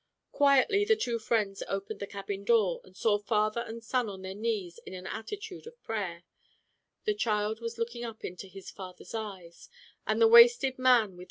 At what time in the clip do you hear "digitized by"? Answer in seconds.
10.79-10.79